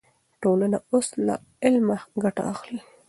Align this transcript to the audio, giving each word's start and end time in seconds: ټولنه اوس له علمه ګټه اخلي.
ټولنه 0.41 0.77
اوس 0.91 1.07
له 1.27 1.35
علمه 1.65 1.97
ګټه 2.23 2.41
اخلي. 2.53 2.79